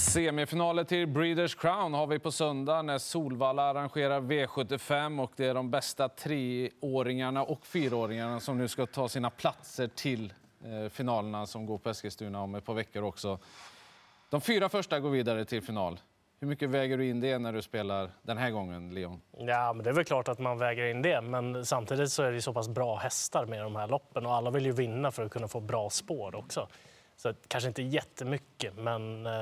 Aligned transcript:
Semifinaler 0.00 0.84
till 0.84 1.06
Breeders 1.06 1.54
Crown 1.54 1.94
har 1.94 2.06
vi 2.06 2.18
på 2.18 2.32
söndag 2.32 2.82
när 2.82 2.98
Solvalla 2.98 3.62
arrangerar 3.62 4.20
V75 4.20 5.22
och 5.22 5.32
det 5.36 5.46
är 5.46 5.54
de 5.54 5.70
bästa 5.70 6.08
treåringarna 6.08 7.42
och 7.42 7.66
fyraåringarna 7.66 8.40
som 8.40 8.58
nu 8.58 8.68
ska 8.68 8.86
ta 8.86 9.08
sina 9.08 9.30
platser 9.30 9.88
till 9.88 10.32
eh, 10.64 10.90
finalerna 10.90 11.46
som 11.46 11.66
går 11.66 11.78
på 11.78 11.90
Eskilstuna 11.90 12.42
om 12.42 12.54
ett 12.54 12.64
par 12.64 12.74
veckor 12.74 13.02
också. 13.02 13.38
De 14.30 14.40
fyra 14.40 14.68
första 14.68 15.00
går 15.00 15.10
vidare 15.10 15.44
till 15.44 15.62
final. 15.62 16.00
Hur 16.40 16.48
mycket 16.48 16.70
väger 16.70 16.98
du 16.98 17.08
in 17.08 17.20
det 17.20 17.38
när 17.38 17.52
du 17.52 17.62
spelar 17.62 18.10
den 18.22 18.38
här 18.38 18.50
gången, 18.50 18.94
Leon? 18.94 19.20
Ja, 19.38 19.72
men 19.72 19.84
det 19.84 19.90
är 19.90 19.94
väl 19.94 20.04
klart 20.04 20.28
att 20.28 20.38
man 20.38 20.58
väger 20.58 20.84
in 20.84 21.02
det, 21.02 21.20
men 21.20 21.66
samtidigt 21.66 22.10
så 22.12 22.22
är 22.22 22.32
det 22.32 22.42
så 22.42 22.52
pass 22.52 22.68
bra 22.68 22.96
hästar 22.96 23.46
med 23.46 23.62
de 23.62 23.76
här 23.76 23.88
loppen 23.88 24.26
och 24.26 24.34
alla 24.34 24.50
vill 24.50 24.66
ju 24.66 24.72
vinna 24.72 25.10
för 25.10 25.22
att 25.24 25.32
kunna 25.32 25.48
få 25.48 25.60
bra 25.60 25.90
spår 25.90 26.34
också. 26.34 26.68
Så 27.22 27.34
kanske 27.48 27.68
inte 27.68 27.82
jättemycket, 27.82 28.76
men 28.76 29.26
eh, 29.26 29.32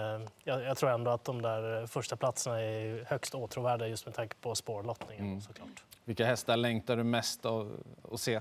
jag, 0.44 0.62
jag, 0.62 0.76
tror 0.76 0.90
ändå 0.90 1.10
att 1.10 1.24
de 1.24 1.42
där 1.42 1.86
första 1.86 2.16
platserna 2.16 2.60
är 2.60 3.04
högst 3.04 3.34
åtråvärda 3.34 3.86
just 3.86 4.06
med 4.06 4.14
tanke 4.14 4.36
på 4.40 4.54
spårlottningen 4.54 5.24
mm. 5.24 5.40
såklart. 5.40 5.84
Vilka 6.04 6.26
hästar 6.26 6.56
längtar 6.56 6.96
du 6.96 7.04
mest 7.04 7.46
att, 7.46 7.66
att 8.12 8.20
se? 8.20 8.40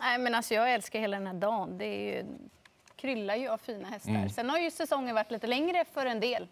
Nej, 0.00 0.18
men 0.18 0.34
alltså, 0.34 0.54
jag 0.54 0.74
älskar 0.74 1.00
hela 1.00 1.16
den 1.16 1.26
här 1.26 1.34
dagen. 1.34 1.78
Det 1.78 1.84
är 1.84 2.16
ju, 2.16 2.24
kryllar 2.96 3.36
ju 3.36 3.48
av 3.48 3.58
fina 3.58 3.88
hästar. 3.88 4.10
Mm. 4.10 4.30
Sen 4.30 4.50
har 4.50 4.58
ju 4.58 4.70
säsongen 4.70 5.14
varit 5.14 5.30
lite 5.30 5.46
längre 5.46 5.84
för 5.84 6.06
en 6.06 6.20
del. 6.20 6.48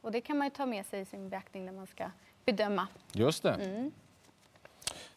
Och 0.00 0.12
det 0.12 0.20
kan 0.20 0.38
man 0.38 0.46
ju 0.46 0.50
ta 0.50 0.66
med 0.66 0.86
sig 0.86 1.00
i 1.00 1.04
sin 1.04 1.28
beaktning 1.28 1.64
när 1.64 1.72
man 1.72 1.86
ska 1.86 2.10
bedöma. 2.44 2.88
Just 3.12 3.42
det. 3.42 3.54
Mm. 3.54 3.92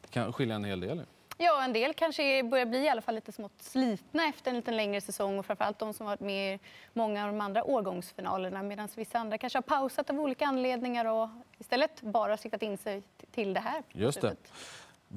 Det 0.02 0.08
kan 0.10 0.34
skilja 0.34 0.56
en 0.56 0.64
hel 0.64 0.80
del. 0.80 1.06
Ja, 1.38 1.64
en 1.64 1.74
del 1.74 1.94
kanske 1.94 2.44
börjar 2.44 2.66
bli 2.66 2.80
i 2.80 2.90
alla 2.90 3.02
fall 3.02 3.16
lite 3.16 3.32
smått 3.32 3.62
slitna 3.62 4.26
efter 4.26 4.52
en 4.52 4.56
lite 4.58 4.72
längre 4.72 5.02
säsong 5.02 5.40
och 5.40 5.46
framförallt 5.46 5.80
de 5.80 5.94
som 5.94 6.06
varit 6.06 6.20
med 6.20 6.56
i 6.56 6.60
många 6.94 7.26
av 7.26 7.32
de 7.32 7.42
andra 7.42 7.64
årgångsfinalerna 7.64 8.64
medan 8.64 8.90
vissa 8.96 9.20
andra 9.20 9.38
kanske 9.38 9.58
har 9.58 9.62
pausat 9.62 10.10
av 10.10 10.20
olika 10.20 10.46
anledningar 10.46 11.06
och 11.06 11.30
istället 11.58 12.02
bara 12.02 12.38
siktat 12.38 12.62
in 12.62 12.78
sig 12.78 13.04
till 13.32 13.54
det 13.54 13.60
här. 13.60 13.84
Just 13.92 14.22
det. 14.22 14.36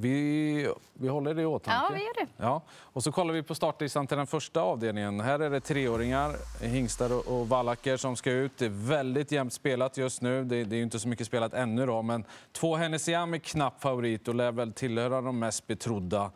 Vi, 0.01 0.73
vi 0.93 1.09
håller 1.09 1.35
det 1.35 1.43
i 1.43 1.47
åtanke. 1.47 1.81
Ja, 1.83 1.95
vi 1.95 2.01
gör 2.01 2.27
det. 2.27 2.27
Ja. 2.37 2.63
Och 2.71 3.05
så 3.05 3.13
kollar 3.13 3.35
vi 3.35 3.43
på 3.43 3.55
startlistan 3.55 4.07
till 4.07 4.17
den 4.17 4.27
första 4.27 4.61
avdelningen. 4.61 5.21
Här 5.21 5.39
är 5.39 5.51
det 5.51 5.61
treåringar, 5.61 6.37
hingstar 6.65 7.31
och 7.31 7.49
vallacker 7.49 7.97
som 7.97 8.17
ska 8.17 8.31
ut. 8.31 8.53
Det 8.59 8.65
är 8.65 8.89
väldigt 8.89 9.33
jämnt 9.33 9.53
spelat 9.53 9.97
just 9.97 10.23
nu. 10.23 10.45
Det, 10.45 10.65
det 10.65 10.77
är 10.77 10.83
inte 10.83 10.99
så 10.99 11.09
mycket 11.09 11.27
spelat 11.27 11.55
ännu 11.55 11.87
då, 11.87 12.03
men 12.03 12.25
två 12.53 12.77
Hennesiam 12.77 13.35
är 13.35 13.39
knapp 13.39 13.83
favorit 13.83 14.29
och 14.29 14.35
lär 14.35 14.53
väl 14.53 14.73
tillhöra 14.73 15.21
de 15.21 15.39
mest 15.39 15.67
betrodda. 15.67 16.31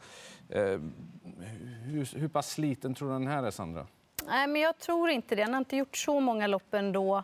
Eh, 0.49 0.81
hur, 1.85 2.19
hur 2.19 2.29
pass 2.29 2.51
sliten 2.51 2.95
tror 2.95 3.09
du 3.09 3.15
den 3.15 3.27
här 3.27 3.43
är, 3.43 3.51
Sandra? 3.51 3.87
Nej, 4.27 4.47
men 4.47 4.63
jag 4.63 4.79
tror 4.79 5.11
inte 5.11 5.35
det. 5.35 5.43
Han 5.43 5.53
har 5.53 5.59
inte 5.59 5.77
gjort 5.77 5.97
så 5.97 6.21
många 6.21 6.47
lopp 6.47 6.75
ändå 6.75 7.23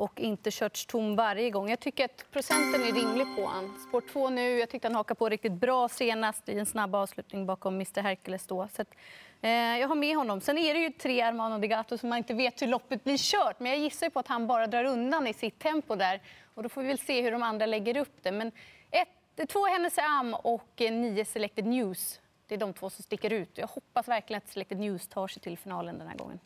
och 0.00 0.20
inte 0.20 0.50
körts 0.50 0.86
tom 0.86 1.16
varje 1.16 1.50
gång. 1.50 1.70
Jag 1.70 1.80
tycker 1.80 2.04
att 2.04 2.30
procenten 2.30 2.82
är 2.82 2.92
rimlig 2.92 3.26
på 3.36 3.46
han. 3.46 3.78
Spår 3.88 4.00
2 4.12 4.30
nu, 4.30 4.58
jag 4.58 4.68
tyckte 4.68 4.88
han 4.88 4.94
hakade 4.94 5.18
på 5.18 5.28
riktigt 5.28 5.52
bra 5.52 5.88
senast 5.88 6.48
i 6.48 6.58
en 6.58 6.66
snabb 6.66 6.94
avslutning 6.94 7.46
bakom 7.46 7.74
Mr 7.74 8.02
Hercules 8.02 8.46
då. 8.46 8.68
Så 8.72 8.82
att, 8.82 8.94
eh, 9.40 9.50
jag 9.50 9.88
har 9.88 9.94
med 9.94 10.16
honom. 10.16 10.40
Sen 10.40 10.58
är 10.58 10.74
det 10.74 10.80
ju 10.80 10.90
tre 10.90 11.20
Armano 11.20 11.58
de 11.58 11.68
Gatto 11.68 11.98
som 11.98 12.08
man 12.08 12.18
inte 12.18 12.34
vet 12.34 12.62
hur 12.62 12.66
loppet 12.66 13.04
blir 13.04 13.16
kört. 13.18 13.60
Men 13.60 13.72
jag 13.72 13.80
gissar 13.80 14.10
på 14.10 14.18
att 14.20 14.28
han 14.28 14.46
bara 14.46 14.66
drar 14.66 14.84
undan 14.84 15.26
i 15.26 15.34
sitt 15.34 15.58
tempo 15.58 15.94
där. 15.94 16.20
Och 16.54 16.62
då 16.62 16.68
får 16.68 16.82
vi 16.82 16.88
väl 16.88 16.98
se 16.98 17.22
hur 17.22 17.32
de 17.32 17.42
andra 17.42 17.66
lägger 17.66 17.96
upp 17.96 18.22
det. 18.22 18.32
Men 18.32 18.52
ett, 18.90 19.48
två 19.48 19.66
Hennessy 19.66 20.00
Am 20.00 20.34
och 20.34 20.80
eh, 20.80 20.92
nio 20.92 21.24
Selected 21.24 21.66
News. 21.66 22.20
Det 22.46 22.54
är 22.54 22.58
de 22.58 22.72
två 22.72 22.90
som 22.90 23.02
sticker 23.02 23.32
ut. 23.32 23.58
Jag 23.58 23.66
hoppas 23.66 24.08
verkligen 24.08 24.42
att 24.44 24.48
Selected 24.48 24.78
News 24.78 25.08
tar 25.08 25.28
sig 25.28 25.42
till 25.42 25.58
finalen 25.58 25.98
den 25.98 26.08
här 26.08 26.16
gången. 26.16 26.38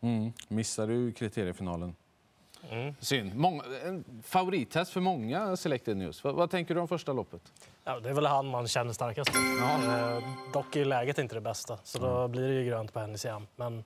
Mm. 0.00 0.32
Missar 0.48 0.86
du 0.86 1.12
kriteriefinalen? 1.12 1.94
Mm. 2.70 2.94
Synd. 3.00 3.34
Många, 3.34 3.62
en 3.84 4.22
favorithäst 4.22 4.92
för 4.92 5.00
många 5.00 5.56
Selected 5.56 5.96
News. 5.96 6.24
Vad, 6.24 6.34
vad, 6.34 6.50
tänker 6.50 6.74
du 6.74 6.80
om 6.80 6.88
första 6.88 7.12
loppet? 7.12 7.52
Ja, 7.84 8.00
det 8.00 8.08
är 8.08 8.14
väl 8.14 8.26
han 8.26 8.46
man 8.46 8.68
känner 8.68 8.92
starkast. 8.92 9.30
Ja. 9.60 9.98
Eh, 9.98 10.22
dock 10.52 10.76
är 10.76 10.84
läget 10.84 11.18
inte 11.18 11.34
det 11.34 11.40
bästa, 11.40 11.78
så 11.82 11.98
då 11.98 12.18
mm. 12.18 12.32
blir 12.32 12.48
det 12.48 12.54
ju 12.54 12.64
grönt 12.64 12.92
på 12.92 13.00
Hennessy 13.00 13.28
Men 13.56 13.84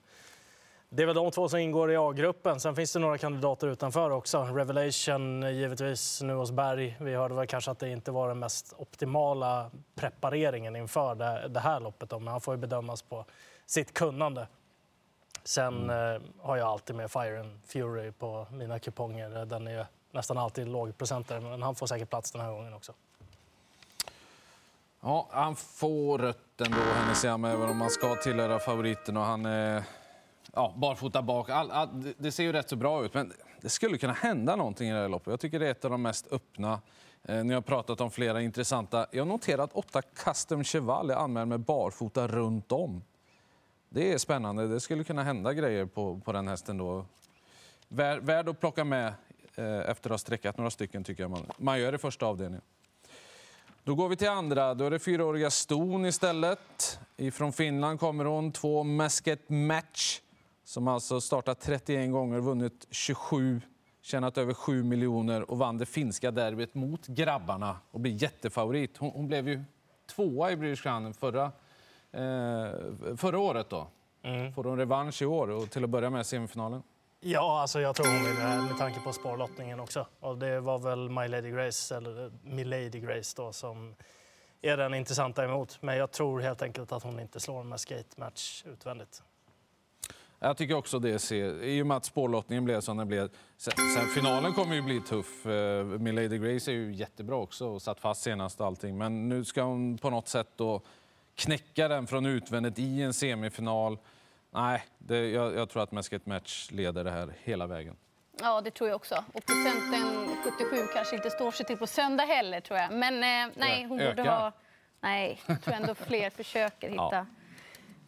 det 0.93 1.03
är 1.03 1.07
väl 1.07 1.15
de 1.15 1.31
två 1.31 1.49
som 1.49 1.59
ingår 1.59 1.91
i 1.91 1.97
A-gruppen. 1.97 2.59
Sen 2.59 2.75
finns 2.75 2.93
det 2.93 2.99
några 2.99 3.17
kandidater 3.17 3.67
utanför 3.67 4.09
också. 4.09 4.43
Revelation 4.43 5.55
givetvis 5.55 6.21
nu 6.21 6.33
hos 6.33 6.51
Berg. 6.51 6.97
Vi 6.99 7.15
hörde 7.15 7.35
väl 7.35 7.47
kanske 7.47 7.71
att 7.71 7.79
det 7.79 7.89
inte 7.89 8.11
var 8.11 8.27
den 8.27 8.39
mest 8.39 8.73
optimala 8.77 9.71
prepareringen 9.95 10.75
inför 10.75 11.15
det, 11.15 11.47
det 11.47 11.59
här 11.59 11.79
loppet. 11.79 12.09
Då, 12.09 12.19
men 12.19 12.27
han 12.27 12.41
får 12.41 12.53
ju 12.53 12.57
bedömas 12.57 13.01
på 13.01 13.25
sitt 13.65 13.93
kunnande. 13.93 14.47
Sen 15.43 15.83
mm. 15.83 16.15
eh, 16.15 16.21
har 16.41 16.57
jag 16.57 16.67
alltid 16.67 16.95
med 16.95 17.11
Fire 17.11 17.39
and 17.39 17.59
Fury 17.65 18.11
på 18.11 18.47
mina 18.51 18.79
kuponger. 18.79 19.45
Den 19.45 19.67
är 19.67 19.85
nästan 20.11 20.37
alltid 20.37 20.67
lågprocentare, 20.67 21.39
men 21.39 21.61
han 21.61 21.75
får 21.75 21.87
säkert 21.87 22.09
plats 22.09 22.31
den 22.31 22.41
här 22.41 22.51
gången 22.51 22.73
också. 22.73 22.93
Ja, 25.01 25.27
han 25.31 25.55
får 25.55 26.17
rött 26.17 26.61
ändå, 26.61 26.77
Hennesiam, 26.77 27.45
även 27.45 27.69
om 27.69 27.77
man 27.77 27.89
ska 27.89 28.15
tillhöra 28.15 28.59
favoriten. 28.59 29.17
Och 29.17 29.23
han 29.23 29.45
är 29.45 29.83
ja, 30.53 30.73
barfota 30.77 31.21
bak. 31.21 31.49
All, 31.49 31.71
all, 31.71 32.13
det 32.17 32.31
ser 32.31 32.43
ju 32.43 32.51
rätt 32.51 32.69
så 32.69 32.75
bra 32.75 33.05
ut, 33.05 33.13
men 33.13 33.33
det 33.61 33.69
skulle 33.69 33.97
kunna 33.97 34.13
hända 34.13 34.55
någonting 34.55 34.89
i 34.89 34.93
det 34.93 34.99
här 34.99 35.09
loppet. 35.09 35.31
Jag 35.31 35.39
tycker 35.39 35.59
det 35.59 35.67
är 35.67 35.71
ett 35.71 35.85
av 35.85 35.91
de 35.91 36.01
mest 36.01 36.27
öppna. 36.31 36.81
Eh, 37.23 37.43
ni 37.43 37.53
har 37.53 37.61
pratat 37.61 38.01
om 38.01 38.11
flera 38.11 38.41
intressanta. 38.41 39.07
Jag 39.11 39.27
noterar 39.27 39.63
att 39.63 39.73
åtta 39.73 40.01
Custom 40.01 40.63
Cheval 40.63 41.09
är 41.09 41.15
anmäld 41.15 41.47
med 41.47 41.59
barfota 41.59 42.27
runt 42.27 42.71
om. 42.71 43.03
Det 43.93 44.13
är 44.13 44.17
spännande. 44.17 44.67
Det 44.67 44.79
skulle 44.79 45.03
kunna 45.03 45.23
hända 45.23 45.53
grejer 45.53 45.85
på, 45.85 46.19
på 46.25 46.31
den 46.31 46.47
hästen 46.47 46.77
då. 46.77 47.05
Vär, 47.87 48.19
värd 48.19 48.49
att 48.49 48.59
plocka 48.59 48.83
med 48.83 49.07
eh, 49.55 49.79
efter 49.79 50.09
att 50.09 50.13
ha 50.13 50.17
sträckat 50.17 50.57
några 50.57 50.69
stycken 50.69 51.03
tycker 51.03 51.23
jag 51.23 51.29
man, 51.29 51.45
man 51.57 51.79
gör 51.79 51.95
i 51.95 51.97
första 51.97 52.25
avdelningen. 52.25 52.61
Då 53.83 53.95
går 53.95 54.09
vi 54.09 54.15
till 54.15 54.29
andra. 54.29 54.73
Då 54.73 54.85
är 54.85 54.91
det 54.91 54.99
fyraåriga 54.99 55.49
Ston 55.49 56.05
istället. 56.05 56.99
Ifrån 57.17 57.53
Finland 57.53 57.99
kommer 57.99 58.25
hon. 58.25 58.51
Två 58.51 58.83
Mesket 58.83 59.49
Match 59.49 60.21
som 60.63 60.87
alltså 60.87 61.21
startat 61.21 61.59
31 61.59 62.11
gånger, 62.11 62.39
vunnit 62.39 62.87
27, 62.91 63.61
tjänat 64.01 64.37
över 64.37 64.53
7 64.53 64.83
miljoner 64.83 65.51
och 65.51 65.57
vann 65.57 65.77
det 65.77 65.85
finska 65.85 66.31
derbyt 66.31 66.75
mot 66.75 67.07
grabbarna 67.07 67.77
och 67.91 67.99
blir 67.99 68.23
jättefavorit. 68.23 68.97
Hon, 68.97 69.11
hon 69.11 69.27
blev 69.27 69.47
ju 69.47 69.63
tvåa 70.15 70.51
i 70.51 70.55
British 70.55 70.83
Crown 70.83 71.13
förra 71.13 71.51
förra 73.17 73.39
året. 73.39 73.69
då. 73.69 73.87
Mm. 74.23 74.53
Får 74.53 74.63
hon 74.63 74.77
revansch 74.77 75.21
i 75.21 75.25
år 75.25 75.49
och 75.49 75.71
till 75.71 75.83
att 75.83 75.89
börja 75.89 76.09
med 76.09 76.25
semifinalen? 76.25 76.83
Ja, 77.19 77.61
alltså 77.61 77.81
jag 77.81 77.95
tror 77.95 78.07
hon 78.07 78.23
vinner 78.25 78.61
med 78.61 78.77
tanke 78.77 78.99
på 78.99 79.13
spårlottningen 79.13 79.79
också. 79.79 80.07
Och 80.19 80.37
det 80.37 80.59
var 80.59 80.79
väl 80.79 81.09
My 81.09 81.27
Lady 81.27 81.51
Grace, 81.51 81.97
eller 81.97 82.31
Milady 82.43 82.99
Grace 82.99 83.33
då, 83.37 83.51
som 83.53 83.95
är 84.61 84.77
den 84.77 84.93
intressanta 84.93 85.43
emot. 85.45 85.77
Men 85.81 85.97
jag 85.97 86.11
tror 86.11 86.39
helt 86.39 86.61
enkelt 86.61 86.91
att 86.91 87.03
hon 87.03 87.19
inte 87.19 87.39
slår 87.39 87.63
med 87.63 87.79
skate 87.79 88.09
match 88.15 88.63
utvändigt. 88.65 89.23
Jag 90.39 90.57
tycker 90.57 90.75
också 90.75 90.99
det. 90.99 91.31
I 91.31 91.81
och 91.81 91.87
med 91.87 91.97
att 91.97 92.05
spårlottningen 92.05 92.65
blev 92.65 92.81
som 92.81 92.97
den 92.97 93.07
blev. 93.07 93.29
Sen, 93.57 93.73
sen, 93.95 94.07
finalen 94.07 94.53
kommer 94.53 94.75
ju 94.75 94.81
bli 94.81 95.01
tuff. 95.01 95.45
Uh, 95.45 95.83
Milady 95.83 96.37
Grace 96.37 96.71
är 96.71 96.75
ju 96.75 96.93
jättebra 96.93 97.35
också 97.35 97.67
och 97.67 97.81
satt 97.81 97.99
fast 97.99 98.21
senast 98.21 98.61
allting. 98.61 98.97
Men 98.97 99.29
nu 99.29 99.45
ska 99.45 99.63
hon 99.63 99.97
på 99.97 100.09
något 100.09 100.27
sätt 100.27 100.47
då 100.55 100.81
knäcka 101.41 101.87
den 101.87 102.07
från 102.07 102.25
utvändigt 102.25 102.79
i 102.79 103.01
en 103.01 103.13
semifinal. 103.13 103.97
Nej, 104.51 104.83
det, 104.97 105.29
jag, 105.29 105.55
jag 105.55 105.69
tror 105.69 105.83
att 105.83 105.91
Mesket 105.91 106.25
Match 106.25 106.71
leder 106.71 107.03
det 107.03 107.11
här 107.11 107.33
hela 107.43 107.67
vägen. 107.67 107.95
Ja, 108.39 108.61
det 108.61 108.71
tror 108.71 108.89
jag 108.89 108.95
också. 108.95 109.15
Och 109.33 109.45
procenten 109.45 110.27
77 110.43 110.87
kanske 110.93 111.15
inte 111.15 111.29
står 111.29 111.51
sig 111.51 111.65
till 111.65 111.77
på 111.77 111.87
söndag 111.87 112.23
heller, 112.23 112.61
tror 112.61 112.79
jag. 112.79 112.93
Men 112.93 113.13
eh, 113.13 113.53
nej, 113.57 113.83
hon 113.83 113.99
Ökar. 113.99 114.15
borde 114.15 114.29
ha... 114.29 114.51
Nej, 114.99 115.41
jag 115.45 115.61
tror 115.61 115.73
ändå 115.73 115.95
fler 115.95 116.29
försöker 116.43 116.89
hitta... 116.89 117.09
Ja. 117.11 117.25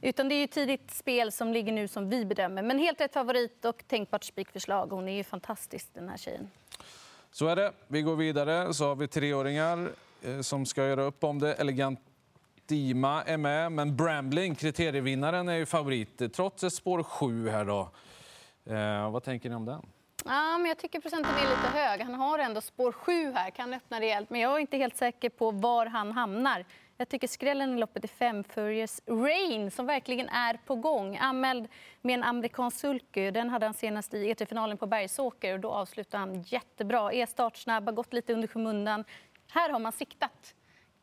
Utan 0.01 0.29
det 0.29 0.35
är 0.35 0.39
ju 0.39 0.47
tidigt 0.47 0.91
spel 0.91 1.31
som 1.31 1.53
ligger 1.53 1.71
nu 1.71 1.87
som 1.87 2.09
vi 2.09 2.25
bedömer. 2.25 2.63
Men 2.63 2.79
helt 2.79 3.01
rätt 3.01 3.13
favorit 3.13 3.65
och 3.65 3.83
tänkbart 3.87 4.23
spikförslag. 4.23 4.87
Hon 4.87 5.07
är 5.07 5.13
ju 5.13 5.23
fantastisk, 5.23 5.87
den 5.93 6.09
här 6.09 6.17
tjejen. 6.17 6.49
Så 7.31 7.47
är 7.47 7.55
det. 7.55 7.71
Vi 7.87 8.01
går 8.01 8.15
vidare. 8.15 8.73
Så 8.73 8.87
har 8.87 8.95
vi 8.95 9.07
treåringar 9.07 9.91
eh, 10.21 10.41
som 10.41 10.65
ska 10.65 10.87
göra 10.87 11.03
upp 11.03 11.23
om 11.23 11.39
det. 11.39 11.53
Elegant 11.53 11.99
Dima 12.67 13.23
är 13.23 13.37
med, 13.37 13.71
men 13.71 13.95
Brambling, 13.95 14.55
kriterievinnaren, 14.55 15.49
är 15.49 15.55
ju 15.55 15.65
favorit 15.65 16.21
eh, 16.21 16.27
trots 16.27 16.63
ett 16.63 16.73
spår 16.73 17.03
7 17.03 17.49
här 17.49 17.65
då. 17.65 17.91
Eh, 18.65 19.11
vad 19.11 19.23
tänker 19.23 19.49
ni 19.49 19.55
om 19.55 19.65
den? 19.65 19.85
Ja, 20.25 20.57
men 20.57 20.65
jag 20.65 20.77
tycker 20.77 20.99
procenten 20.99 21.35
är 21.35 21.41
lite 21.41 21.77
hög. 21.77 22.01
Han 22.01 22.13
har 22.13 22.39
ändå 22.39 22.61
spår 22.61 22.91
7 22.91 23.31
här, 23.31 23.49
kan 23.49 23.73
öppna 23.73 23.99
rejält. 23.99 24.29
Men 24.29 24.41
jag 24.41 24.55
är 24.55 24.59
inte 24.59 24.77
helt 24.77 24.97
säker 24.97 25.29
på 25.29 25.51
var 25.51 25.85
han 25.85 26.11
hamnar. 26.11 26.65
Jag 26.97 27.09
tycker 27.09 27.27
skrällen 27.27 27.77
i 27.77 27.79
loppet 27.79 28.03
är 28.03 28.07
5 28.07 28.43
Furious 28.43 29.01
Rain 29.07 29.71
som 29.71 29.85
verkligen 29.85 30.29
är 30.29 30.59
på 30.65 30.75
gång. 30.75 31.17
Anmäld 31.17 31.67
med 32.01 32.13
en 32.13 32.23
amerikansk 32.23 32.79
sulky. 32.79 33.31
Den 33.31 33.49
hade 33.49 33.65
han 33.65 33.73
senast 33.73 34.13
i 34.13 34.33
E3-finalen 34.33 34.77
på 34.77 34.85
Bergsåker 34.85 35.53
och 35.53 35.59
då 35.59 35.71
avslutade 35.71 36.21
han 36.21 36.41
jättebra. 36.41 37.13
Är 37.13 37.25
startsnabb, 37.25 37.85
har 37.85 37.93
gått 37.93 38.13
lite 38.13 38.33
under 38.33 38.47
skymundan. 38.47 39.03
Här 39.51 39.69
har 39.69 39.79
man 39.79 39.91
siktat 39.91 40.53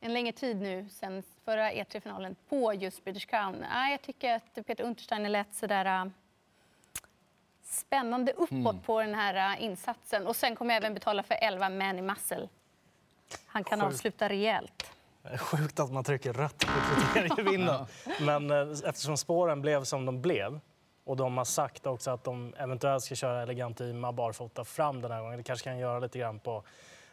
en 0.01 0.13
längre 0.13 0.33
tid 0.33 0.61
nu 0.61 0.89
sen 0.91 1.23
förra 1.45 1.73
E3-finalen 1.73 2.37
på 2.49 2.75
just 2.75 3.05
British 3.05 3.27
Crown. 3.27 3.65
Ja, 3.71 3.89
jag 3.89 4.03
tycker 4.03 4.35
att 4.35 4.67
Peter 4.67 4.85
Untersteiner 4.85 5.29
lät 5.29 5.55
sådär... 5.55 6.05
Uh, 6.05 6.11
spännande 7.63 8.33
uppåt 8.33 8.51
mm. 8.51 8.81
på 8.81 9.01
den 9.01 9.15
här 9.15 9.57
uh, 9.57 9.65
insatsen. 9.65 10.27
Och 10.27 10.37
sen 10.37 10.57
kommer 10.57 10.75
jag 10.75 10.83
även 10.85 10.95
betala 10.95 11.23
för 11.23 11.35
11 11.41 11.69
Manny 11.69 12.03
Muscle. 12.03 12.49
Han 13.47 13.65
kan 13.65 13.81
Sjukt. 13.81 13.95
avsluta 13.95 14.29
rejält. 14.29 14.91
Sjukt 15.39 15.81
att 15.81 15.93
man 15.93 16.05
trycker 16.05 16.33
rött 16.33 16.59
på 16.59 16.81
kriterievinden. 17.15 17.87
Men 18.21 18.51
uh, 18.51 18.79
eftersom 18.85 19.17
spåren 19.17 19.63
blev 19.63 19.85
som 19.85 20.07
de 20.07 20.23
blev 20.23 20.61
och 21.05 21.17
de 21.17 21.37
har 21.37 21.45
sagt 21.45 21.87
också 21.87 22.11
att 22.11 22.25
de 22.25 22.55
eventuellt 22.59 23.05
ska 23.05 23.15
köra 23.15 23.43
elegant 23.43 23.81
Ima 23.81 24.13
barfota 24.13 24.65
fram 24.65 25.03
den 25.03 25.11
här 25.11 25.21
gången. 25.21 25.37
Det 25.37 25.43
kanske 25.43 25.65
kan 25.65 25.79
göra 25.79 25.99
lite 25.99 26.19
grann 26.19 26.39
på 26.39 26.65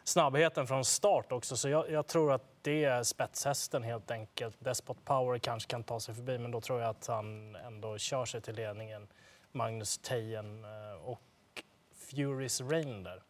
snabbheten 0.08 0.66
från 0.66 0.84
start 0.84 1.32
också. 1.32 1.56
Så 1.56 1.68
jag, 1.68 1.90
jag, 1.90 2.06
tror 2.06 2.32
att 2.32 2.44
det 2.62 2.84
är 2.84 3.02
spetshästen 3.02 3.82
helt 3.82 4.10
enkelt. 4.10 4.56
Despot 4.58 5.04
Power 5.04 5.38
kanske 5.38 5.70
kan 5.70 5.84
ta 5.84 6.00
sig 6.00 6.14
förbi 6.14 6.38
men 6.38 6.50
då 6.50 6.60
tror 6.60 6.80
jag 6.80 6.90
att 6.90 7.06
han 7.06 7.56
ändå 7.56 7.98
kör 7.98 8.24
sig 8.24 8.40
till 8.40 8.54
ledningen. 8.54 9.08
Magnus 9.52 9.98
Tejen 9.98 10.64
eh, 10.64 11.04
och 11.04 11.20
Furys 11.94 12.60
Rain 12.60 13.02
där. 13.02 13.22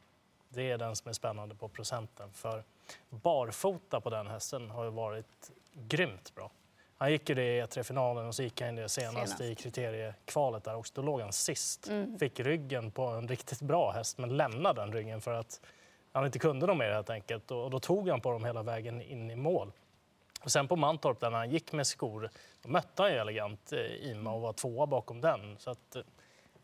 Det 0.49 0.71
är 0.71 0.79
den 0.79 0.97
som 0.97 1.09
är 1.09 1.13
spännande 1.13 1.55
på 1.55 1.69
procenten. 1.69 2.33
För 2.33 2.65
barfota 3.11 4.01
på 4.01 4.11
den 4.11 4.27
hästen 4.27 4.71
har 4.71 4.85
ju 4.85 4.91
varit 4.91 5.51
grymt 5.73 6.35
bra. 6.35 6.51
Han 6.97 7.13
gick 7.13 7.29
ju 7.29 7.35
det 7.35 7.59
i 7.59 7.63
E3-finalen 7.63 8.27
och 8.27 8.35
så 8.35 8.43
gick 8.43 8.61
han 8.61 8.75
det 8.75 8.89
senast, 8.89 9.15
senast. 9.15 9.41
i 9.41 9.55
kriteriekvalet 9.55 10.65
där 10.65 10.77
också. 10.77 10.93
Då 10.97 11.03
låg 11.03 11.21
han 11.21 11.33
sist. 11.33 11.89
Mm. 11.89 12.19
Fick 12.19 12.41
ryggen 12.41 12.91
på 12.91 13.07
en 13.07 13.29
riktigt 13.29 13.61
bra 13.61 13.93
häst 13.93 14.19
men 14.19 14.37
lämnade 14.37 14.81
den 14.81 14.93
ryggen 14.93 15.21
för 15.21 15.35
att 15.35 15.61
han 16.19 16.27
inte 16.27 16.39
kunde 16.39 16.67
något 16.67 16.77
mer 16.77 16.91
helt 16.91 17.11
enkelt. 17.11 17.51
Och 17.51 17.71
då 17.71 17.81
tog 17.81 18.09
han 18.09 18.21
på 18.21 18.33
dem 18.33 18.45
hela 18.45 18.63
vägen 18.63 19.03
in 19.03 19.31
i 19.31 19.37
mål. 19.37 19.73
Och 20.41 20.53
sen 20.53 20.69
på 20.69 20.77
Mantorp 20.77 21.21
där 21.21 21.31
han 21.31 21.51
gick 21.51 21.73
med 21.73 21.87
skor, 21.87 22.31
då 22.63 22.69
mötte 22.69 23.03
han 23.03 23.13
ju 23.13 23.19
elegant 23.19 23.73
eh, 23.73 24.11
Ima 24.11 24.33
och 24.33 24.41
var 24.41 24.53
tvåa 24.53 24.87
bakom 24.87 25.21
den. 25.21 25.59
Så 25.59 25.71
att, 25.71 25.97
eh, 25.97 26.03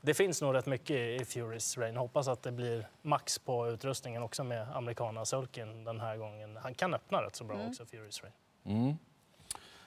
det 0.00 0.14
finns 0.14 0.42
nog 0.42 0.54
rätt 0.54 0.66
mycket 0.66 0.96
i 0.96 1.24
Furys 1.24 1.78
Rain. 1.78 1.96
Hoppas 1.96 2.28
att 2.28 2.42
det 2.42 2.52
blir 2.52 2.88
max 3.02 3.38
på 3.38 3.68
utrustningen 3.68 4.22
också 4.22 4.44
med 4.44 4.76
americana 4.76 5.24
sulken 5.24 5.84
den 5.84 6.00
här 6.00 6.16
gången. 6.16 6.56
Han 6.56 6.74
kan 6.74 6.94
öppna 6.94 7.22
rätt 7.22 7.36
så 7.36 7.44
bra 7.44 7.56
mm. 7.56 7.68
också, 7.68 7.86
Furys 7.86 8.22
Rain. 8.22 8.34
Mm. 8.64 8.96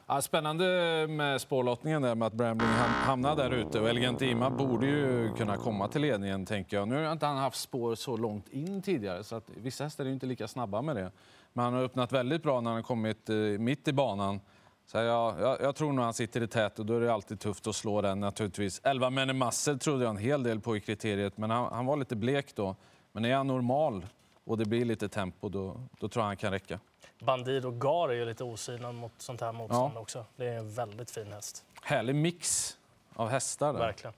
Ja, 0.10 0.22
spännande 0.22 0.66
med 1.10 1.42
spårlottningen 1.42 2.02
där 2.02 2.16
med 2.16 2.26
att 2.26 2.34
Brambling 2.34 2.70
hamnar 2.70 3.36
där 3.36 3.52
ute. 3.54 3.80
Och 3.80 3.90
Elegantima 3.90 4.50
borde 4.50 4.86
ju 4.86 5.34
kunna 5.38 5.58
komma 5.58 5.88
till 5.88 6.02
ledningen 6.02 6.46
tänker 6.46 6.78
jag. 6.78 6.88
Nu 6.88 7.06
har 7.06 7.12
inte 7.12 7.26
han 7.26 7.38
haft 7.38 7.60
spår 7.60 7.96
så 7.96 8.18
långt 8.18 8.50
in 8.50 8.82
tidigare 8.82 9.24
så 9.24 9.36
att 9.36 9.50
vissa 9.56 9.84
hästar 9.84 10.06
är 10.06 10.10
inte 10.10 10.26
lika 10.26 10.48
snabba 10.48 10.82
med 10.82 10.96
det. 10.96 11.12
Men 11.54 11.66
han 11.66 11.74
har 11.74 11.84
öppnat 11.84 12.12
väldigt 12.12 12.44
bra 12.44 12.62
när 12.62 12.72
han 12.72 12.84
kommit 12.84 13.30
eh, 13.30 13.36
mitt 13.36 13.88
i 13.88 13.94
banan. 13.94 14.40
Så 14.86 14.98
jag, 14.98 15.40
jag, 15.40 15.62
jag, 15.62 15.76
tror 15.76 15.94
nog 15.94 16.06
han 16.06 16.14
sitter 16.14 16.44
i 16.44 16.48
tät 16.48 16.80
och 16.80 16.86
då 16.86 16.96
är 16.96 17.00
det 17.00 17.14
alltid 17.14 17.40
tufft 17.40 17.68
att 17.68 17.76
slå 17.76 18.02
den 18.02 18.20
naturligtvis. 18.20 18.82
11 18.84 19.24
i 19.24 19.34
Massel 19.34 19.80
trodde 19.80 20.04
jag 20.04 20.10
en 20.10 20.18
hel 20.18 20.44
del 20.44 20.60
på 20.60 20.78
i 20.78 20.80
kriteriet 20.80 21.38
men 21.38 21.50
han, 21.50 21.74
han, 21.74 21.86
var 21.86 21.98
lite 21.98 22.16
blek 22.16 22.56
då. 22.56 22.76
Men 23.12 23.26
är 23.26 23.36
han 23.36 23.48
normal 23.48 24.06
och 24.44 24.58
det 24.58 24.66
blir 24.66 24.86
lite 24.86 25.10
tempo 25.10 25.50
då, 25.50 25.82
då 26.00 26.10
tror 26.10 26.24
jag 26.24 26.28
han 26.28 26.38
kan 26.38 26.52
räcka. 26.52 26.80
Bandido 27.20 27.72
Gar 27.72 28.10
är 28.10 28.14
ju 28.14 28.26
lite 28.26 28.44
osynad 28.44 28.96
mot 28.96 29.12
sånt 29.18 29.42
här 29.42 29.52
motstånd 29.52 29.94
ja. 29.96 30.00
också. 30.00 30.26
Det 30.36 30.46
är 30.46 30.58
en 30.58 30.74
väldigt 30.74 31.12
fin 31.12 31.34
häst. 31.34 31.66
Härlig 31.82 32.16
mix 32.16 32.78
av 33.14 33.30
hästar. 33.30 33.74
Där. 33.74 33.80
Verkligen. 33.80 34.14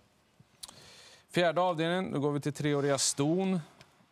Fjärde 1.30 1.62
avdelningen, 1.62 2.12
då 2.12 2.20
går 2.20 2.32
vi 2.32 2.40
till 2.40 2.54
treåriga 2.54 2.98
ston. 2.98 3.60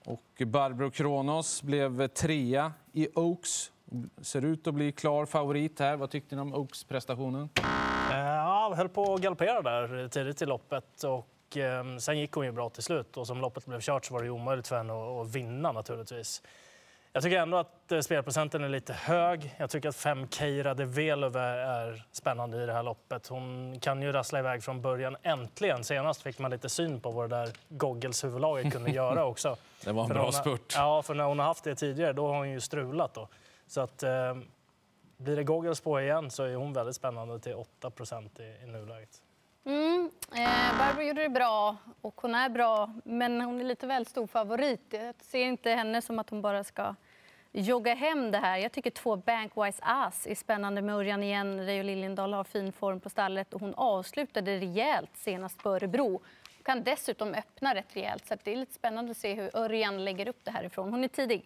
Och 0.06 0.42
Barbro 0.46 0.92
Kronos 0.92 1.64
blev 1.64 2.08
trea 2.08 2.74
i 2.94 3.08
Oaks. 3.16 3.72
Ser 4.22 4.46
ut 4.46 4.68
att 4.68 4.74
bli 4.74 4.92
klar 4.92 5.26
favorit 5.26 5.80
här. 5.80 5.96
Vad 5.96 6.10
tyckte 6.10 6.36
ni 6.36 6.42
om 6.42 6.54
Oaks-prestationen? 6.54 7.50
Ja, 8.12 8.74
höll 8.78 8.90
på 8.90 9.14
att 9.14 9.22
galoppera 9.22 9.62
där 9.62 10.08
tidigt 10.08 10.42
i 10.42 10.46
loppet. 10.46 11.04
Och 11.04 11.58
eh, 11.58 11.98
sen 11.98 12.20
gick 12.20 12.32
hon 12.32 12.46
ju 12.46 12.52
bra 12.52 12.70
till 12.70 12.84
slut. 12.84 13.18
Och 13.18 13.28
som 13.28 13.42
loppet 13.42 13.66
blev 13.66 13.82
kört 13.82 14.06
så 14.06 14.14
var 14.14 14.24
det 14.24 14.30
omöjligt 14.30 14.68
för 14.68 14.78
henne 14.78 15.22
att 15.22 15.36
vinna 15.36 15.72
naturligtvis. 15.72 16.42
Jag 17.18 17.24
tycker 17.24 17.40
ändå 17.40 17.58
att 17.58 17.92
eh, 17.92 18.00
spelprocenten 18.00 18.64
är 18.64 18.70
lite 18.70 18.94
hög. 18.94 19.56
Jag 19.58 19.70
tycker 19.70 19.90
att 19.90 19.96
5 19.96 20.28
Keira 20.28 20.74
de 20.74 20.86
Velove 20.86 21.42
är 21.42 22.06
spännande 22.12 22.64
i 22.64 22.66
det 22.66 22.74
här 22.74 22.84
loppet. 22.84 23.28
Hon 23.28 23.80
kan 23.80 24.02
ju 24.02 24.12
rassla 24.12 24.40
iväg 24.40 24.64
från 24.64 24.82
början. 24.82 25.18
Äntligen! 25.24 25.84
Senast 25.84 26.22
fick 26.22 26.40
man 26.40 26.52
lite 26.52 26.70
syn 26.70 27.00
på 27.00 27.12
vad 27.12 27.30
det 27.30 27.36
där 27.36 27.50
Goggles 27.70 28.24
huvudlaget 28.24 28.74
kunde 28.74 28.92
göra 29.02 29.26
också. 29.26 29.58
Det 29.84 29.92
var 29.92 30.02
en 30.02 30.08
för 30.08 30.16
bra 30.16 30.32
spurt. 30.32 30.74
Ja, 30.76 31.02
för 31.02 31.14
när 31.14 31.24
hon 31.24 31.40
har 31.40 31.46
haft 31.46 31.64
det 31.64 31.76
tidigare 31.76 32.14
då 32.14 32.28
har 32.28 32.36
hon 32.36 32.50
ju 32.50 32.62
strulat. 32.62 33.14
Då. 33.14 33.28
Så 33.68 33.82
att, 33.82 34.04
eh, 34.04 34.38
blir 35.18 35.36
det 35.36 35.44
Goggles 35.44 35.82
på 35.82 36.02
igen 36.02 36.32
så 36.32 36.44
är 36.44 36.56
hon 36.56 36.74
väldigt 36.74 36.96
spännande 36.96 37.40
till 37.40 37.54
8 37.54 37.92
i, 38.40 38.64
i 38.64 38.68
nuläget. 38.68 39.22
Mm, 39.66 40.12
eh, 40.36 40.78
Barbro 40.80 41.02
gjorde 41.02 41.22
det 41.22 41.30
bra 41.30 41.78
och 42.02 42.22
hon 42.22 42.36
är 42.36 42.50
bra, 42.50 42.94
men 43.04 43.42
hon 43.42 43.60
är 43.60 43.64
lite 43.64 43.88
väl 43.88 44.06
stor 44.06 44.28
favorit. 44.28 44.82
Jag 44.90 45.16
ser 45.22 45.44
inte 45.44 45.70
henne 45.70 46.02
som 46.02 46.20
att 46.20 46.30
hon 46.30 46.42
bara 46.42 46.64
ska 46.64 46.96
jogga 47.62 47.96
hem 47.96 48.32
det 48.32 48.38
här. 48.38 48.58
Jag 48.58 48.72
tycker 48.72 48.92
två 48.92 49.16
Bankwise 49.16 49.80
Ass 49.82 50.28
är 50.28 50.36
spännande 50.36 50.82
med 50.82 50.96
Örjan 50.96 51.24
igen. 51.24 51.66
Reijo 51.66 51.84
Liljendahl 51.84 52.34
har 52.34 52.44
fin 52.44 52.72
form 52.72 53.00
på 53.00 53.10
stallet 53.10 53.54
och 53.54 53.62
hon 53.62 53.74
avslutade 53.74 54.60
rejält 54.60 55.12
senast 55.14 55.64
på 55.64 55.70
Örebro. 55.70 56.10
Hon 56.10 56.64
kan 56.64 56.84
dessutom 56.84 57.34
öppna 57.34 57.76
rätt 57.76 57.96
rejält 57.96 58.28
så 58.28 58.36
det 58.44 58.52
är 58.52 58.56
lite 58.56 58.74
spännande 58.74 59.12
att 59.12 59.18
se 59.18 59.34
hur 59.34 59.58
Örjan 59.58 60.06
lägger 60.06 60.28
upp 60.28 60.40
det 60.44 60.52
härifrån. 60.52 60.92
Hon 60.92 61.04
är 61.04 61.08
tidig. 61.08 61.46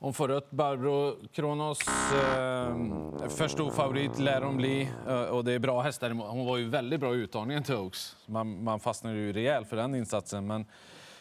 Hon 0.00 0.14
får 0.14 0.28
rött. 0.28 0.50
Barbro 0.50 1.16
Kronos 1.32 1.80
eh, 2.12 3.28
för 3.28 3.48
stor 3.48 3.70
favorit 3.70 4.18
lär 4.18 4.40
hon 4.40 4.56
bli. 4.56 4.90
Eh, 5.08 5.22
och 5.22 5.44
det 5.44 5.52
är 5.52 5.58
bra 5.58 5.80
hästar. 5.80 6.10
Hon 6.10 6.46
var 6.46 6.56
ju 6.56 6.68
väldigt 6.68 7.00
bra 7.00 7.14
i 7.14 7.18
uttagningen 7.18 7.62
till 7.62 7.74
Oaks. 7.74 8.16
Man, 8.26 8.64
man 8.64 8.80
fastnade 8.80 9.16
ju 9.16 9.32
rejält 9.32 9.68
för 9.68 9.76
den 9.76 9.94
insatsen. 9.94 10.46
Men 10.46 10.66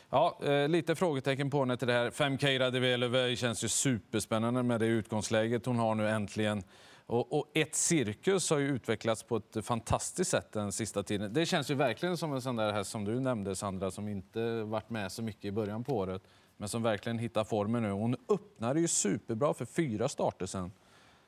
Ja, 0.09 0.39
eh, 0.44 0.69
lite 0.69 0.95
frågetecken 0.95 1.50
på 1.50 1.59
henne 1.59 1.77
till 1.77 1.88
det 1.88 1.94
här. 1.94 2.12
5K 2.12 2.59
Radevelove 2.59 3.36
känns 3.36 3.63
ju 3.63 3.68
superspännande 3.68 4.63
med 4.63 4.80
det 4.80 4.86
utgångsläget 4.86 5.65
hon 5.65 5.80
har 5.80 5.95
nu 5.95 6.09
äntligen. 6.09 6.63
Och, 7.06 7.33
och, 7.33 7.51
ett 7.54 7.75
cirkus 7.75 8.50
har 8.50 8.57
ju 8.57 8.68
utvecklats 8.68 9.24
på 9.24 9.38
ett 9.38 9.65
fantastiskt 9.65 10.31
sätt 10.31 10.51
den 10.51 10.71
sista 10.71 11.04
tiden. 11.04 11.33
Det 11.33 11.45
känns 11.45 11.71
ju 11.71 11.75
verkligen 11.75 12.18
som 12.18 12.33
en 12.33 12.42
sån 12.42 12.56
där 12.56 12.74
häst 12.74 12.92
som 12.92 13.06
du 13.06 13.19
nämnde 13.19 13.56
Sandra, 13.56 13.92
som 13.92 14.07
inte 14.07 14.63
varit 14.63 14.89
med 14.89 15.12
så 15.12 15.24
mycket 15.24 15.45
i 15.45 15.51
början 15.51 15.83
på 15.83 15.98
året. 15.98 16.24
Men 16.57 16.69
som 16.69 16.83
verkligen 16.83 17.19
hittar 17.19 17.44
formen 17.44 17.83
nu. 17.83 17.92
Hon 17.92 18.15
öppnade 18.30 18.80
ju 18.80 18.88
superbra 18.88 19.54
för 19.54 19.65
fyra 19.65 20.09
starter 20.09 20.45
sen. 20.45 20.71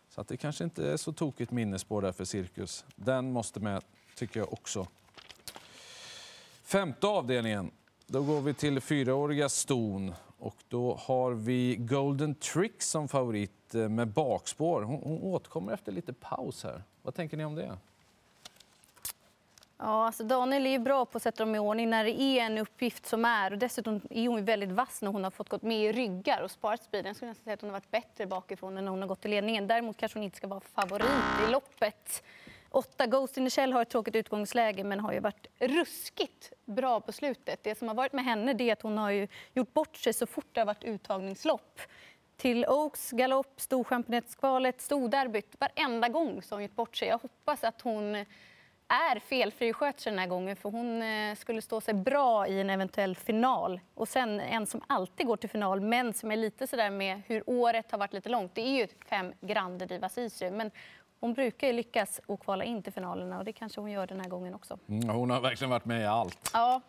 Så 0.10 0.22
att 0.22 0.28
det 0.28 0.38
kanske 0.38 0.64
inte 0.64 0.92
är 0.92 0.98
så 0.98 1.14
tokigt 1.14 1.52
minnesspår 1.52 2.02
där 2.02 2.12
för 2.12 2.26
cirkus. 2.26 2.86
Den 2.96 3.32
måste 3.32 3.60
med, 3.60 3.84
tycker 4.16 4.40
jag 4.40 4.54
också. 4.54 4.88
Femte 6.64 7.08
avdelningen. 7.08 7.72
Då 8.12 8.24
går 8.24 8.42
vi 8.42 8.54
till 8.54 8.82
fyraåriga 8.82 9.50
ston 9.50 10.14
och 10.40 10.56
då 10.68 10.96
har 10.96 11.32
vi 11.32 11.76
Golden 11.76 12.36
Trick 12.36 12.82
som 12.82 13.08
favorit 13.08 13.76
eh, 13.76 13.90
med 13.90 14.08
bakspår. 14.08 14.82
Hon, 14.82 15.00
hon 15.04 15.22
återkommer 15.22 15.74
efter 15.74 15.92
lite 15.92 16.14
paus 16.14 16.64
här. 16.64 16.84
Vad 17.02 17.16
tänker 17.16 17.38
ni 17.38 17.46
om 17.46 17.56
det? 17.56 17.78
Ja, 19.78 20.06
alltså 20.06 20.24
Daniel 20.24 20.66
är 20.66 20.70
ju 20.70 20.80
bra 20.80 21.06
på 21.06 21.18
att 21.18 21.24
sätta 21.24 21.46
dem 21.46 21.56
i 21.56 21.60
ordning 21.60 21.90
när 21.90 22.04
det 22.04 22.22
är 22.22 22.46
en 22.46 22.58
uppgift 22.58 23.06
som 23.06 23.26
är. 23.26 23.52
Och 23.52 23.58
dessutom 23.58 24.02
är 24.10 24.28
hon 24.28 24.46
väldigt 24.46 24.72
vass 24.72 25.02
när 25.02 25.12
hon 25.12 25.24
har 25.24 25.32
fått 25.32 25.50
gått 25.50 25.64
med 25.64 25.84
i 25.84 25.92
ryggar 25.92 26.42
och 26.42 26.52
sparat 26.52 26.84
speeden. 26.84 27.08
Jag 27.08 27.16
skulle 27.16 27.36
säga 27.36 27.54
att 27.54 27.62
hon 27.62 27.70
har 27.70 27.80
varit 27.80 27.92
bättre 27.92 28.26
bakifrån 28.26 28.78
än 28.78 28.86
när 28.86 28.92
hon 28.92 29.02
har 29.02 29.08
gått 29.08 29.26
i 29.26 29.28
ledningen. 29.28 29.68
Däremot 29.68 29.98
kanske 29.98 30.20
hon 30.20 30.24
inte 30.24 30.38
ska 30.38 30.48
vara 30.48 30.60
favorit 30.60 31.48
i 31.48 31.52
loppet. 31.52 32.24
Åtta 32.72 33.08
Ghost 33.08 33.38
in 33.38 33.46
the 33.46 33.50
Shell 33.50 33.74
har 33.74 33.82
ett 33.82 33.90
tråkigt 33.90 34.16
utgångsläge 34.16 34.84
men 34.84 35.00
har 35.00 35.14
ju 35.14 35.20
varit 35.20 35.48
ruskigt 35.60 36.54
bra 36.66 37.00
på 37.02 37.12
slutet. 37.12 37.64
Det 37.64 37.78
som 37.78 37.88
har 37.88 37.96
varit 37.96 38.14
med 38.14 38.26
henne 38.26 38.64
är 38.64 38.74
att 38.74 38.82
hon 38.82 38.98
har 38.98 39.28
gjort 39.54 39.74
bort 39.74 39.96
sig 39.96 40.14
så 40.14 40.26
fort 40.26 40.48
det 40.52 40.62
har 40.62 40.66
varit 40.66 40.84
uttagningslopp. 40.84 41.82
Till 42.38 42.66
Oaks, 42.66 43.12
galopp, 43.12 43.62
Storchampionetskvalet, 43.62 44.82
Storderbyt. 44.82 45.56
Varenda 45.60 46.10
gång 46.10 46.42
så 46.42 46.56
har 46.56 46.58
hon 46.58 46.64
gjort 46.64 46.76
bort 46.76 46.96
sig. 46.96 47.08
Jag 47.08 47.18
hoppas 47.18 47.64
att 47.64 47.82
hon 47.82 48.26
är 48.90 49.20
felfri 49.20 49.74
sköter 49.74 50.12
den 50.12 50.20
här 50.20 50.28
gången 50.28 50.56
för 50.56 50.70
hon 50.70 51.02
eh, 51.02 51.36
skulle 51.36 51.62
stå 51.62 51.82
sig 51.82 51.94
bra 51.94 52.48
i 52.48 52.60
en 52.60 52.70
eventuell 52.70 53.16
final. 53.16 53.80
Och 53.94 54.08
sen 54.08 54.40
en 54.40 54.66
som 54.66 54.82
alltid 54.88 55.28
går 55.28 55.38
till 55.38 55.50
final 55.50 55.82
men 55.82 56.14
som 56.14 56.32
är 56.32 56.36
lite 56.36 56.68
sådär 56.68 56.90
med 56.90 57.22
hur 57.28 57.44
året 57.50 57.92
har 57.92 57.98
varit 57.98 58.14
lite 58.14 58.30
långt. 58.30 58.56
Det 58.56 58.62
är 58.62 58.78
ju 58.78 58.88
fem 59.10 59.34
Grande 59.42 59.86
Divas 59.86 60.18
Isry 60.18 60.52
men 60.52 60.72
hon 61.20 61.34
brukar 61.34 61.68
ju 61.68 61.74
lyckas 61.74 62.22
och 62.26 62.40
kvala 62.40 62.64
in 62.64 62.84
till 62.84 62.94
finalerna 62.94 63.38
och 63.38 63.46
det 63.46 63.54
kanske 63.54 63.82
hon 63.82 63.92
gör 63.92 64.08
den 64.08 64.20
här 64.20 64.30
gången 64.30 64.54
också. 64.54 64.80
Mm, 64.88 65.10
hon 65.10 65.30
har 65.30 65.42
verkligen 65.42 65.70
varit 65.70 65.86
med 65.86 66.02
i 66.02 66.06
allt. 66.06 66.50
Ja. 66.54 66.82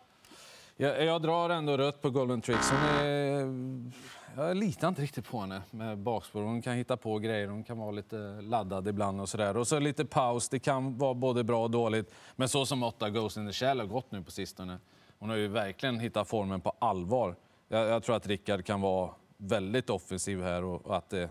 Jag, 0.77 1.05
jag 1.05 1.21
drar 1.21 1.49
ändå 1.49 1.77
rött 1.77 2.01
på 2.01 2.09
Golden 2.09 2.41
Tricks. 2.41 2.71
Hon 2.71 2.79
är, 2.79 3.91
jag 4.35 4.57
litar 4.57 4.87
inte 4.87 5.01
riktigt 5.01 5.27
på 5.27 5.39
henne 5.39 5.61
med 5.71 5.97
bakspår. 5.97 6.41
Hon 6.41 6.61
kan 6.61 6.73
hitta 6.73 6.97
på 6.97 7.19
grejer, 7.19 7.47
hon 7.47 7.63
kan 7.63 7.77
vara 7.77 7.91
lite 7.91 8.17
laddad 8.41 8.87
ibland 8.87 9.21
och 9.21 9.29
sådär. 9.29 9.57
Och 9.57 9.67
så 9.67 9.79
lite 9.79 10.05
paus, 10.05 10.49
det 10.49 10.59
kan 10.59 10.97
vara 10.97 11.13
både 11.13 11.43
bra 11.43 11.63
och 11.63 11.71
dåligt. 11.71 12.13
Men 12.35 12.49
så 12.49 12.65
som 12.65 12.83
åtta 12.83 13.09
Ghost 13.09 13.37
in 13.37 13.47
the 13.47 13.53
Shell 13.53 13.79
har 13.79 13.87
gått 13.87 14.11
nu 14.11 14.23
på 14.23 14.31
sistone. 14.31 14.77
Hon 15.19 15.29
har 15.29 15.35
ju 15.35 15.47
verkligen 15.47 15.99
hittat 15.99 16.27
formen 16.27 16.61
på 16.61 16.73
allvar. 16.79 17.35
Jag, 17.67 17.87
jag 17.87 18.03
tror 18.03 18.15
att 18.15 18.27
Rickard 18.27 18.65
kan 18.65 18.81
vara 18.81 19.09
väldigt 19.37 19.89
offensiv 19.89 20.43
här 20.43 20.63
och, 20.63 20.85
och 20.85 20.97
att 20.97 21.09
det 21.09 21.29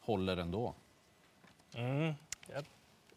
håller 0.00 0.36
ändå. 0.36 0.74
Mm. 1.74 2.14
Jag 2.54 2.64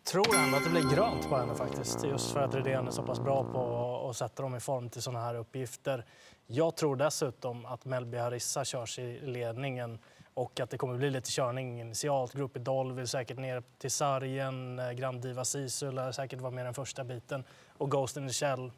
tror 0.04 0.36
ändå 0.36 0.58
att 0.58 0.64
det 0.64 0.70
blir 0.70 0.96
grönt 0.96 1.30
på 1.30 1.38
henne 1.38 1.56
faktiskt. 1.56 2.06
Just 2.06 2.32
för 2.32 2.40
att 2.40 2.56
Rydén 2.56 2.88
är 2.88 2.92
så 2.92 3.04
pass 3.04 3.20
bra 3.20 3.44
på 3.44 4.10
att 4.10 4.18
sätta 4.18 4.44
dem 4.44 4.56
i 4.56 4.60
form 4.60 4.90
till 4.90 5.02
sådana 5.02 5.26
här 5.26 5.36
uppgifter. 5.36 6.06
Jag 6.48 6.76
tror 6.76 6.96
dessutom 6.96 7.66
att 7.66 7.86
Melby 7.86 8.18
Harissa 8.18 8.66
körs 8.66 9.00
i 9.00 9.20
ledningen 9.20 10.00
och 10.34 10.60
att 10.60 10.70
det 10.70 10.78
kommer 10.78 10.98
bli 10.98 11.10
lite 11.10 11.32
körning 11.32 11.82
initialt. 11.82 12.34
Grupp 12.34 12.58
Idol 12.58 12.94
vill 12.94 13.08
säkert 13.08 13.38
ner 13.38 13.64
till 13.78 13.92
sargen. 13.92 14.80
Eh, 14.80 14.92
Grand 14.92 15.22
Diva 15.22 15.46
Sisu 15.46 15.92
lär 15.92 16.12
säkert 16.12 16.42
vara 16.42 16.52
med 16.52 16.66
den 16.66 16.74
första 16.74 17.04
biten. 17.04 17.44
Och 17.78 17.92
Ghost 17.92 18.18
in 18.18 18.28
the 18.28 18.34
Shell 18.34 18.72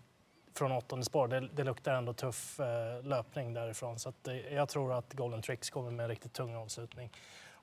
från 0.53 0.71
åttonde 0.71 1.05
spår. 1.05 1.27
Det, 1.27 1.47
det 1.53 1.63
luktar 1.63 1.93
ändå 1.93 2.13
tuff 2.13 2.59
eh, 2.59 3.03
löpning 3.03 3.53
därifrån. 3.53 3.99
Så 3.99 4.09
att, 4.09 4.27
eh, 4.27 4.53
jag 4.53 4.69
tror 4.69 4.93
att 4.93 5.13
Golden 5.13 5.41
Tricks 5.41 5.69
kommer 5.69 5.91
med 5.91 6.03
en 6.03 6.09
riktigt 6.09 6.33
tung 6.33 6.55
avslutning. 6.55 7.11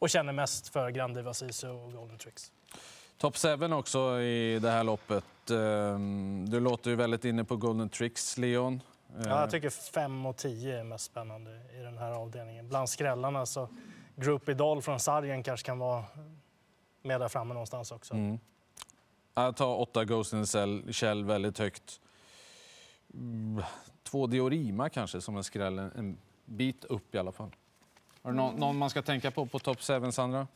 Och 0.03 0.11
känner 0.11 0.33
mest 0.33 0.69
för 0.69 0.91
Grand 0.91 1.15
Diva 1.15 1.35
Sisu 1.35 1.69
och 1.69 1.93
Golden 1.93 2.19
Tricks. 2.19 2.53
Top 3.19 3.37
7 3.37 3.73
också 3.73 4.21
i 4.21 4.59
det 4.59 4.71
här 4.71 4.85
loppet. 4.85 5.51
Ehm, 5.51 6.47
du 6.49 6.61
låter 6.61 6.91
ju 6.91 6.97
väldigt 6.97 7.25
inne 7.25 7.45
på 7.45 7.57
Golden 7.57 7.89
Tricks, 7.89 8.39
Leon. 8.39 8.81
Ja, 9.25 9.41
jag 9.41 9.51
tycker 9.51 9.71
5 9.71 10.27
och 10.27 10.37
10 10.37 10.81
är 10.81 10.85
mest 10.85 11.05
spännande 11.05 11.51
i 11.51 11.83
den 11.83 11.99
här 11.99 12.11
avdelningen. 12.13 12.69
Bland 12.69 12.89
skrällarna 12.89 13.47
så 13.47 13.69
Group 14.17 14.49
Idol 14.49 14.83
från 14.83 15.01
sargen 15.01 15.43
kanske 15.43 15.67
kan 15.67 15.79
vara 15.79 16.05
med 17.03 17.21
där 17.21 17.29
framme 17.29 17.55
någonstans 17.55 17.93
också. 17.93 18.15
Mm. 18.15 18.39
Jag 19.35 19.57
tar 19.57 19.77
8 19.77 20.05
Ghost 20.05 20.33
in 20.33 20.45
the 20.45 20.93
Shell 20.93 21.25
väldigt 21.25 21.59
högt. 21.59 22.01
Mm, 23.15 23.63
två 24.03 24.27
Diorima 24.27 24.89
kanske 24.89 25.21
som 25.21 25.37
en 25.37 25.45
skräll, 25.45 25.79
en 25.79 26.19
bit 26.45 26.85
upp 26.85 27.15
i 27.15 27.19
alla 27.19 27.33
fall. 27.33 27.51
Har 28.23 28.31
du 28.31 28.37
någon, 28.37 28.55
någon 28.55 28.79
man 28.79 28.91
ska 28.91 29.03
tänka 29.03 29.31
på 29.31 29.47
på 29.47 29.59
Top 29.59 29.83
7, 29.83 30.13
Sandra? 30.13 30.47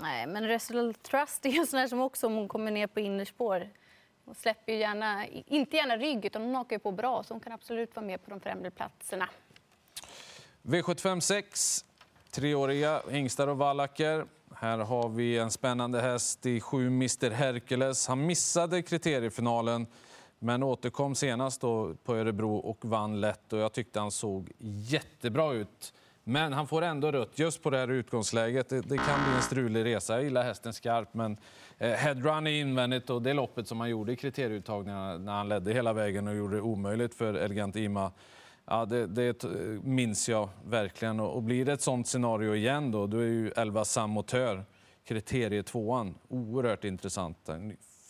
Nej, 0.00 0.26
men 0.26 0.48
Resolute 0.48 1.00
Trust 1.00 1.46
är 1.46 1.58
en 1.58 1.66
sån 1.66 1.88
som 1.88 2.00
också 2.00 2.26
om 2.26 2.34
hon 2.34 2.48
kommer 2.48 2.70
ner 2.70 2.86
på 2.86 3.00
innerspår 3.00 3.68
hon 4.26 4.34
släpper 4.34 4.72
ju 4.72 4.78
gärna, 4.78 5.26
inte 5.26 5.76
gärna 5.76 5.96
rygg, 5.96 6.24
utan 6.24 6.42
hon 6.42 6.54
hakar 6.54 6.78
på 6.78 6.92
bra 6.92 7.22
så 7.22 7.34
hon 7.34 7.40
kan 7.40 7.52
absolut 7.52 7.96
vara 7.96 8.06
med 8.06 8.24
på 8.24 8.30
de 8.30 8.40
främre 8.40 8.70
platserna. 8.70 9.28
V75 10.62 11.20
6, 11.20 11.84
treåriga 12.30 13.02
hingstar 13.10 13.46
och 13.48 13.58
vallacker. 13.58 14.26
Här 14.54 14.78
har 14.78 15.08
vi 15.08 15.38
en 15.38 15.50
spännande 15.50 16.00
häst 16.00 16.46
i 16.46 16.60
sju 16.60 16.86
Mr 16.86 17.30
Hercules. 17.30 18.08
Han 18.08 18.26
missade 18.26 18.82
kriteriefinalen 18.82 19.86
men 20.38 20.62
återkom 20.62 21.14
senast 21.14 21.60
på 21.60 21.96
Örebro 22.08 22.56
och 22.56 22.84
vann 22.84 23.20
lätt. 23.20 23.52
Och 23.52 23.58
jag 23.58 23.72
tyckte 23.72 24.00
han 24.00 24.10
såg 24.10 24.52
jättebra 24.58 25.52
ut 25.52 25.92
men 26.28 26.52
han 26.52 26.66
får 26.66 26.82
ändå 26.82 27.12
rött 27.12 27.38
just 27.38 27.62
på 27.62 27.70
det 27.70 27.78
här 27.78 27.88
utgångsläget. 27.88 28.68
Det, 28.68 28.80
det 28.80 28.96
kan 28.96 29.24
bli 29.24 29.34
en 29.36 29.42
strulig 29.42 29.84
resa. 29.84 30.14
Jag 30.14 30.24
gillar 30.24 30.42
hästen 30.42 30.72
skarpt, 30.72 31.14
men 31.14 31.36
eh, 31.78 31.90
headrun 31.90 32.46
är 32.46 32.50
invändigt 32.50 33.10
och 33.10 33.22
det 33.22 33.32
loppet 33.32 33.68
som 33.68 33.80
han 33.80 33.90
gjorde 33.90 34.12
i 34.12 34.16
kriterieuttagningarna 34.16 35.18
när 35.18 35.32
han 35.32 35.48
ledde 35.48 35.72
hela 35.72 35.92
vägen 35.92 36.28
och 36.28 36.34
gjorde 36.34 36.56
det 36.56 36.62
omöjligt 36.62 37.14
för 37.14 37.34
Elegant 37.34 37.76
Ima. 37.76 38.12
Ja, 38.64 38.84
det, 38.84 39.06
det 39.06 39.44
eh, 39.44 39.50
minns 39.82 40.28
jag 40.28 40.48
verkligen. 40.64 41.20
Och, 41.20 41.34
och 41.34 41.42
blir 41.42 41.64
det 41.64 41.72
ett 41.72 41.82
sånt 41.82 42.08
scenario 42.08 42.54
igen 42.54 42.90
då, 42.90 43.06
då 43.06 43.18
är 43.18 43.26
ju 43.26 43.50
11 43.56 43.84
Samotör, 43.84 44.64
kriterietvåan, 45.04 46.14
oerhört 46.28 46.84
intressant. 46.84 47.50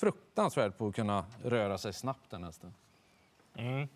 Fruktansvärt 0.01 0.79
på 0.79 0.89
att 0.89 0.95
kunna 0.95 1.25
röra 1.45 1.79
sig 1.79 1.93
snabbt 1.93 2.31
den 2.31 2.45
hästen. 2.45 2.75
Mm. 3.59 3.89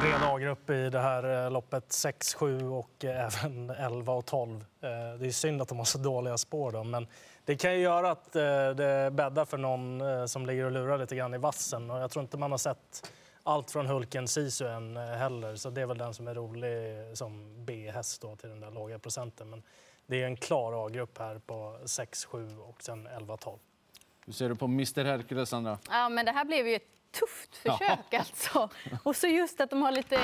Bred 0.00 0.22
A-grupp 0.22 0.70
i 0.70 0.90
det 0.90 1.00
här 1.00 1.44
eh, 1.44 1.50
loppet, 1.50 1.92
6, 1.92 2.34
7 2.34 2.68
och 2.68 3.04
eh, 3.04 3.26
även 3.44 3.70
11 3.70 4.12
och 4.12 4.26
12. 4.26 4.64
Eh, 4.80 4.88
det 5.18 5.26
är 5.26 5.30
synd 5.30 5.62
att 5.62 5.68
de 5.68 5.78
har 5.78 5.84
så 5.84 5.98
dåliga 5.98 6.38
spår 6.38 6.72
då, 6.72 6.84
men 6.84 7.06
det 7.44 7.56
kan 7.56 7.74
ju 7.74 7.80
göra 7.80 8.10
att 8.10 8.32
det 8.32 9.10
bäddar 9.12 9.44
för 9.44 9.58
någon 9.58 10.28
som 10.28 10.46
ligger 10.46 10.64
och 10.64 10.72
lurar 10.72 10.98
lite 10.98 11.16
grann 11.16 11.34
i 11.34 11.38
vassen. 11.38 11.90
Och 11.90 11.98
jag 11.98 12.10
tror 12.10 12.22
inte 12.22 12.38
man 12.38 12.50
har 12.50 12.58
sett 12.58 13.12
allt 13.42 13.70
från 13.70 13.86
Hulken 13.86 14.28
Sisu 14.28 14.66
än 14.66 14.96
heller, 14.96 15.56
så 15.56 15.70
det 15.70 15.80
är 15.80 15.86
väl 15.86 15.98
den 15.98 16.14
som 16.14 16.28
är 16.28 16.34
rolig 16.34 16.72
som 17.16 17.64
B-häst 17.64 18.24
till 18.40 18.48
den 18.48 18.60
där 18.60 18.70
låga 18.70 18.98
procenten. 18.98 19.50
Men 19.50 19.62
det 20.06 20.22
är 20.22 20.26
en 20.26 20.36
klar 20.36 20.86
A-grupp 20.86 21.18
här 21.18 21.38
på 21.38 21.78
6, 21.84 22.24
7 22.24 22.58
och 22.58 22.82
sen 22.82 23.06
11, 23.06 23.36
12. 23.36 23.58
Hur 24.26 24.32
ser 24.32 24.48
du 24.48 24.54
på 24.54 24.64
Mr 24.64 25.04
Hercules, 25.04 25.48
Sandra? 25.48 25.78
Ja, 25.90 26.08
men 26.08 26.26
det 26.26 26.32
här 26.32 26.44
blev 26.44 26.68
ju 26.68 26.74
ett 26.74 26.95
tufft 27.20 27.56
försök 27.56 28.06
ja. 28.10 28.18
alltså. 28.18 28.68
Och 29.02 29.16
så 29.16 29.26
just 29.26 29.60
att 29.60 29.70
de 29.70 29.82
har 29.82 29.92
lite 29.92 30.20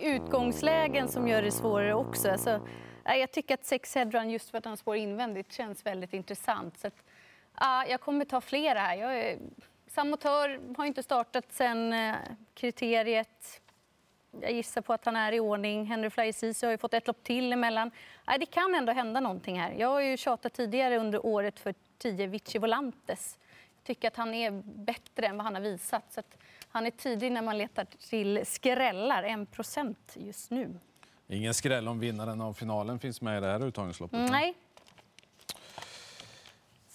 utgångslägen 0.00 1.08
som 1.08 1.28
gör 1.28 1.42
det 1.42 1.52
svårare 1.52 1.94
också. 1.94 2.30
Alltså, 2.30 2.60
jag 3.04 3.32
tycker 3.32 3.54
att 3.54 3.64
Sex 3.64 3.94
Headrun, 3.94 4.30
just 4.30 4.50
för 4.50 4.58
att 4.58 4.64
han 4.64 4.76
spår 4.76 4.96
invändigt, 4.96 5.52
känns 5.52 5.86
väldigt 5.86 6.12
intressant. 6.12 6.78
Så 6.78 6.86
att, 6.86 7.04
ja, 7.60 7.86
jag 7.86 8.00
kommer 8.00 8.24
ta 8.24 8.40
flera 8.40 8.78
här. 8.78 8.96
Jag 8.96 9.18
är, 9.18 9.38
Samotör 9.86 10.60
har 10.76 10.84
inte 10.84 11.02
startat 11.02 11.44
sen 11.52 11.92
eh, 11.92 12.14
kriteriet. 12.54 13.60
Jag 14.40 14.52
gissar 14.52 14.80
på 14.80 14.92
att 14.92 15.04
han 15.04 15.16
är 15.16 15.32
i 15.32 15.40
ordning. 15.40 15.86
Henry 15.86 16.10
Fly 16.10 16.32
Ceesay 16.32 16.66
har 16.66 16.72
ju 16.72 16.78
fått 16.78 16.94
ett 16.94 17.06
lopp 17.06 17.24
till 17.24 17.52
emellan. 17.52 17.90
Nej, 18.26 18.38
det 18.38 18.46
kan 18.46 18.74
ändå 18.74 18.92
hända 18.92 19.20
någonting 19.20 19.60
här. 19.60 19.74
Jag 19.78 19.88
har 19.88 20.00
ju 20.00 20.16
tjatat 20.16 20.52
tidigare 20.52 20.98
under 20.98 21.26
året 21.26 21.60
för 21.60 21.74
10 21.98 22.26
Vici 22.26 22.58
Volantes 22.58 23.38
tycker 23.84 24.08
att 24.08 24.16
han 24.16 24.34
är 24.34 24.62
bättre 24.64 25.26
än 25.26 25.36
vad 25.36 25.44
han 25.44 25.54
har 25.54 25.62
visat. 25.62 26.12
Så 26.12 26.22
han 26.68 26.86
är 26.86 26.90
tidig 26.90 27.32
när 27.32 27.42
man 27.42 27.58
letar 27.58 27.84
till 27.84 28.46
skrällar, 28.46 29.22
1% 29.22 29.96
just 30.14 30.50
nu. 30.50 30.78
Ingen 31.28 31.54
skräll 31.54 31.88
om 31.88 31.98
vinnaren 31.98 32.40
av 32.40 32.52
finalen 32.52 32.98
finns 32.98 33.20
med 33.20 33.38
i 33.38 33.40
det 33.40 33.46
här 33.46 33.66
uttagningsloppet? 33.66 34.30
Nej. 34.30 34.54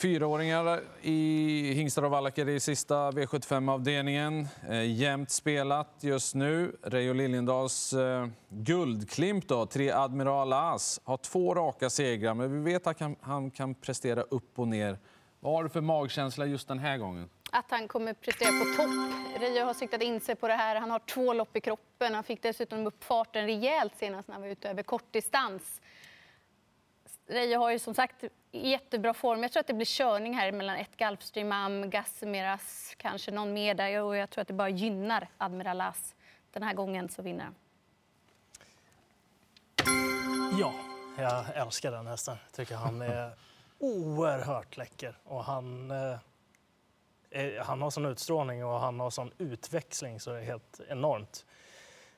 Fyraåringar 0.02 0.82
i 1.02 1.74
hingstar 1.74 2.04
och 2.04 2.12
vallacker 2.12 2.50
i 2.50 2.60
sista 2.60 3.12
V75-avdelningen. 3.12 4.48
Eh, 4.70 4.92
jämnt 4.92 5.30
spelat 5.30 5.98
just 6.00 6.36
nu. 6.36 6.76
Reijo 6.84 7.14
Liljendals 7.14 7.94
eh, 7.94 8.28
guldklimp, 8.50 9.48
då, 9.48 9.66
tre 9.66 9.92
Admiral 9.92 10.54
As, 10.54 11.02
har 11.04 11.18
två 11.18 11.56
raka 11.56 11.90
segrar. 11.90 12.34
Men 12.34 12.52
vi 12.52 12.72
vet 12.72 12.88
att 12.88 13.02
han 13.22 13.52
kan 13.52 13.76
prestera 13.76 14.22
upp 14.22 14.60
och 14.60 14.68
ner 14.68 14.98
vad 15.40 15.54
har 15.54 15.64
du 15.64 15.70
för 15.70 15.82
magkänsla 15.82 16.46
just 16.46 16.68
den 16.68 16.80
här 16.80 16.98
gången? 16.98 17.30
Att 17.52 17.72
han 17.72 17.88
kommer 17.88 18.14
prestera 18.14 18.50
på 18.50 18.66
topp. 18.84 19.42
Rio 19.42 19.66
har 19.66 19.74
siktat 19.74 20.02
in 20.02 20.22
sig 20.22 20.36
på 20.36 20.48
det 20.48 20.54
här. 20.54 20.76
Han 20.76 20.92
har 20.92 21.00
två 21.00 21.34
lopp 21.34 21.56
i 21.56 21.62
kroppen. 21.62 22.16
Han 22.16 22.24
fick 22.24 22.42
dessutom 22.44 22.88
upp 22.88 23.04
farten 23.04 23.46
rejält 23.46 23.98
senast 23.98 24.28
när 24.28 24.36
han 24.36 24.42
var 24.42 24.50
ute 24.50 24.70
över 24.70 24.84
kortdistans. 24.84 25.82
Reijo 27.28 27.60
har 27.60 27.72
ju 27.72 27.80
som 27.80 27.94
sagt 27.94 28.24
jättebra 28.52 29.14
form. 29.14 29.42
Jag 29.42 29.52
tror 29.52 29.60
att 29.60 29.68
det 29.68 29.74
blir 29.74 29.86
körning 29.86 30.34
här 30.34 30.52
mellan 30.52 30.76
ett 30.76 30.98
Gulfstream 30.98 31.52
Am, 31.52 31.90
Gassemiras, 31.90 32.96
kanske 32.98 33.32
någon 33.32 33.54
mer 33.54 33.74
där. 33.74 34.02
Och 34.02 34.16
jag 34.16 34.30
tror 34.30 34.42
att 34.42 34.48
det 34.48 34.54
bara 34.54 34.70
gynnar 34.70 35.28
Admiral 35.38 35.82
As. 35.82 36.16
Den 36.52 36.64
här 36.64 36.74
gången 36.74 37.10
så 37.10 37.22
vinner 37.22 37.44
han. 37.44 37.56
Ja, 40.60 40.74
jag 41.18 41.58
älskar 41.58 41.92
den 41.92 42.08
hästen. 42.08 42.38
Tycker 42.52 42.76
han 42.76 43.02
är 43.02 43.32
oerhört 43.80 44.78
läcker. 44.78 45.18
Och 45.24 45.44
han, 45.44 45.92
eh, 45.92 46.18
han 47.62 47.82
har 47.82 47.90
sån 47.90 48.06
utstrålning 48.06 48.66
och 48.66 48.80
han 48.80 49.00
har 49.00 49.10
sån 49.10 49.32
utväxling 49.38 50.20
så 50.20 50.32
det 50.32 50.40
är 50.40 50.44
helt 50.44 50.82
enormt. 50.90 51.46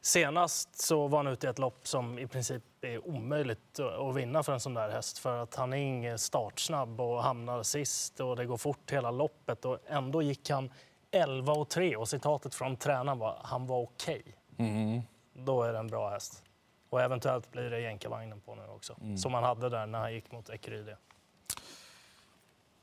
Senast 0.02 0.82
så 0.82 1.08
var 1.08 1.18
han 1.20 1.28
ute 1.28 1.48
i 1.48 1.50
ett 1.50 1.60
lopp 1.60 1.88
som 1.88 2.20
i 2.20 2.28
princip 2.28 2.64
är 2.82 3.08
omöjligt 3.08 3.80
att 3.80 4.16
vinna 4.16 4.44
för 4.44 4.54
en 4.54 4.60
sån 4.60 4.74
där 4.74 4.90
häst 4.90 5.18
för 5.18 5.38
att 5.38 5.56
han 5.56 5.74
är 5.74 5.78
ingen 5.78 6.20
startsnabb 6.20 7.02
och 7.02 7.24
hamnar 7.24 7.64
sist 7.64 8.20
och 8.20 8.36
det 8.36 8.46
går 8.46 8.58
fort 8.58 8.92
hela 8.92 9.12
loppet 9.12 9.66
och 9.66 9.80
ändå 9.88 10.22
gick 10.22 10.50
han 10.50 10.72
11 11.12 11.54
och 11.54 11.70
3 11.70 11.96
och 11.96 12.10
citatet 12.10 12.56
från 12.56 12.78
tränaren 12.78 13.20
var 13.20 13.40
han 13.44 13.68
var 13.68 13.82
okej. 13.82 14.24
Okay. 14.54 14.68
Mm. 14.68 15.02
Då 15.34 15.64
är 15.64 15.74
det 15.74 15.80
en 15.80 15.88
bra 15.88 16.10
häst. 16.10 16.44
Och 16.90 17.02
eventuellt 17.02 17.52
blir 17.52 17.70
det 17.70 17.80
jänkarvagnen 17.80 18.42
på 18.42 18.56
nu 18.56 18.62
också, 18.68 18.98
mm. 19.02 19.18
som 19.18 19.34
han 19.34 19.44
hade 19.44 19.70
där 19.70 19.86
när 19.86 20.00
han 20.00 20.14
gick 20.14 20.32
mot 20.32 20.50
Ecuridie. 20.50 20.96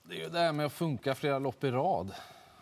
Det 0.08 0.14
är 0.14 0.18
ju 0.18 0.28
det 0.28 0.38
här 0.38 0.52
med 0.52 0.66
att 0.66 0.72
funka 0.72 1.14
flera 1.14 1.38
lopp 1.38 1.64
i 1.64 1.70
rad. 1.70 2.12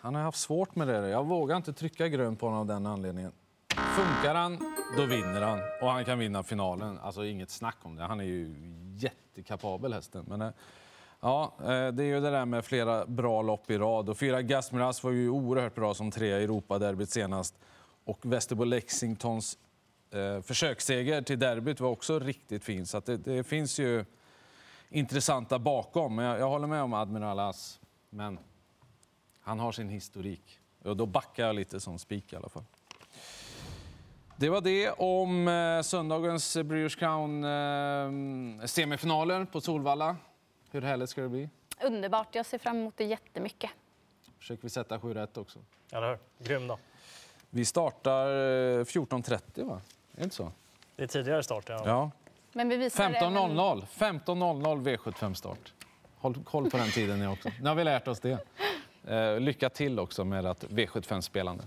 Han 0.01 0.15
har 0.15 0.21
haft 0.21 0.39
svårt 0.39 0.75
med 0.75 0.87
det. 0.87 1.09
Jag 1.09 1.25
vågar 1.25 1.57
inte 1.57 1.73
trycka 1.73 2.07
grönt 2.07 2.39
på 2.39 2.45
honom 2.45 2.59
av 2.59 2.65
den 2.65 2.85
anledningen. 2.85 3.31
Funkar 3.69 4.35
han, 4.35 4.57
då 4.97 5.05
vinner 5.05 5.41
han. 5.41 5.59
Och 5.81 5.91
han 5.91 6.05
kan 6.05 6.19
vinna 6.19 6.43
finalen. 6.43 6.99
Alltså 6.99 7.25
inget 7.25 7.49
snack 7.49 7.75
om 7.81 7.95
det. 7.95 8.03
Han 8.03 8.19
är 8.19 8.23
ju 8.23 8.55
jättekapabel 8.97 9.93
hästen. 9.93 10.25
Men, 10.27 10.41
eh, 10.41 10.49
ja, 11.21 11.53
eh, 11.59 11.65
det 11.67 12.03
är 12.03 12.07
ju 12.07 12.19
det 12.19 12.31
där 12.31 12.45
med 12.45 12.65
flera 12.65 13.05
bra 13.05 13.41
lopp 13.41 13.71
i 13.71 13.77
rad. 13.77 14.09
Och 14.09 14.17
fyra 14.17 14.41
Gasmiras 14.41 15.03
var 15.03 15.11
ju 15.11 15.29
oerhört 15.29 15.75
bra 15.75 15.93
som 15.93 16.11
trea 16.11 16.39
i 16.39 16.43
Europaderbyt 16.43 17.09
senast. 17.09 17.55
Och 18.05 18.19
Västerbo 18.21 18.63
Lexingtons 18.63 19.57
eh, 20.11 20.41
försöksseger 20.41 21.21
till 21.21 21.39
derbyt 21.39 21.79
var 21.79 21.89
också 21.89 22.19
riktigt 22.19 22.63
fin. 22.63 22.85
Så 22.85 22.99
det, 22.99 23.17
det 23.17 23.43
finns 23.43 23.79
ju 23.79 24.05
intressanta 24.89 25.59
bakom. 25.59 26.15
Men 26.15 26.25
jag, 26.25 26.39
jag 26.39 26.49
håller 26.49 26.67
med 26.67 26.81
om 26.81 26.93
Admiral 26.93 27.39
As. 27.39 27.79
Men 28.09 28.39
han 29.39 29.59
har 29.59 29.71
sin 29.71 29.89
historik. 29.89 30.59
Och 30.83 30.97
då 30.97 31.05
backar 31.05 31.45
jag 31.45 31.55
lite 31.55 31.79
som 31.79 31.99
spik 31.99 32.33
i 32.33 32.35
alla 32.35 32.49
fall. 32.49 32.63
Det 34.39 34.49
var 34.49 34.61
det 34.61 34.91
om 34.91 35.47
eh, 35.47 35.81
söndagens 35.81 36.57
Brewers 36.57 36.95
Crown 36.95 37.43
eh, 37.43 38.65
semifinaler 38.65 39.45
på 39.45 39.61
Solvalla. 39.61 40.15
Hur 40.71 40.81
härligt 40.81 41.09
ska 41.09 41.21
det 41.21 41.29
bli? 41.29 41.49
Underbart. 41.83 42.35
Jag 42.35 42.45
ser 42.45 42.57
fram 42.57 42.77
emot 42.77 42.97
det 42.97 43.03
jättemycket. 43.03 43.71
försöker 44.39 44.63
vi 44.63 44.69
sätta 44.69 44.99
7 44.99 45.13
rätt 45.13 45.37
också. 45.37 45.59
Eller 45.91 46.09
hur? 46.09 46.45
Grym 46.45 46.67
då. 46.67 46.79
Vi 47.49 47.65
startar 47.65 48.27
eh, 48.27 48.83
14.30, 48.83 49.63
va? 49.63 49.81
Är 50.11 50.17
det 50.17 50.23
inte 50.23 50.35
så? 50.35 50.51
Det 50.95 51.03
är 51.03 51.07
tidigare 51.07 51.43
start, 51.43 51.69
ja. 51.69 51.81
Ja. 51.85 52.11
Men 52.57 52.69
vi 52.69 52.77
visar 52.77 53.03
även- 53.03 53.21
15.00 53.87 54.81
V75-start. 54.83 55.73
Håll 56.17 56.43
koll 56.43 56.69
på 56.69 56.77
den 56.77 56.91
tiden 56.91 57.19
ni 57.19 57.27
också. 57.27 57.49
Nu 57.61 57.69
har 57.69 57.75
vi 57.75 57.83
lärt 57.83 58.07
oss 58.07 58.19
det. 58.19 58.47
Eh, 59.07 59.39
lycka 59.39 59.69
till 59.69 59.99
också 59.99 60.25
med 60.25 60.45
ert 60.45 60.63
V75-spelande. 60.63 61.63